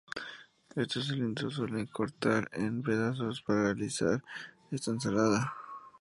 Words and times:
Estos 0.75 1.09
cilindros 1.09 1.53
se 1.53 1.57
suelen 1.57 1.85
cortar 1.85 2.49
en 2.53 2.81
pedazos 2.81 3.43
para 3.43 3.65
realizar 3.65 4.23
esta 4.71 4.89
ensalada. 4.89 5.53